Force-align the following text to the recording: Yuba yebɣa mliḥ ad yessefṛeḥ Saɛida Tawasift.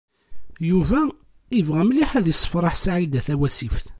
Yuba 0.69 1.01
yebɣa 1.57 1.83
mliḥ 1.87 2.11
ad 2.15 2.25
yessefṛeḥ 2.29 2.75
Saɛida 2.77 3.21
Tawasift. 3.27 3.85